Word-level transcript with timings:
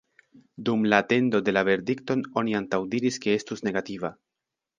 Dum 0.69 0.87
la 0.93 1.01
atendo 1.03 1.41
de 1.49 1.53
la 1.55 1.63
verdikton 1.67 2.23
oni 2.43 2.57
antaŭdiris 2.61 3.21
ke 3.27 3.37
estus 3.43 3.65
negativa. 3.71 4.13